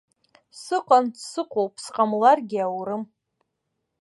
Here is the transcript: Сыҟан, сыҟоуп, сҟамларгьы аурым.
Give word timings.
Сыҟан, 0.61 1.05
сыҟоуп, 1.29 1.73
сҟамларгьы 1.83 2.59
аурым. 2.67 3.03